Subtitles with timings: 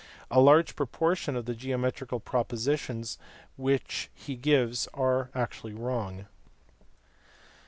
[0.31, 3.19] A large proportion of the geometrical propositions
[3.55, 5.29] which he gives are
[5.63, 6.25] wrong.